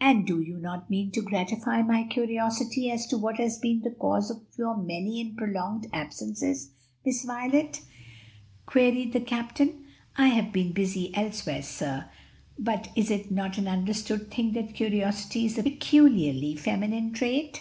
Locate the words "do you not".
0.26-0.88